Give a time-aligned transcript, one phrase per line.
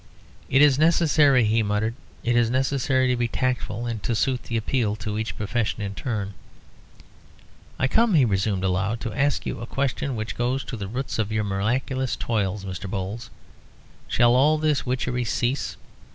[0.49, 1.93] "It is necessary," he muttered
[2.23, 5.93] "it is necessary to be tactful, and to suit the appeal to each profession in
[5.93, 6.33] turn."
[7.77, 11.19] "I come," he resumed aloud, "to ask you a question which goes to the roots
[11.19, 12.65] of your miraculous toils.
[12.65, 12.89] Mr.
[12.89, 13.29] Bowles,
[14.07, 15.77] shall all this witchery cease?"